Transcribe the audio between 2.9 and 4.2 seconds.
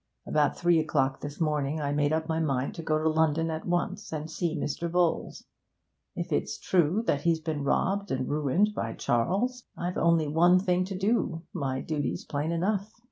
to London at once